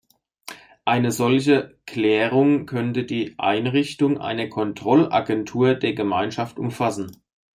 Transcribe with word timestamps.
Eine 0.83 1.11
solche 1.11 1.77
Klärung 1.85 2.65
könnte 2.65 3.03
die 3.03 3.35
Einrichtung 3.37 4.17
einer 4.19 4.47
Kontrollagentur 4.49 5.75
der 5.75 5.93
Gemeinschaft 5.93 6.57
umfassen. 6.57 7.21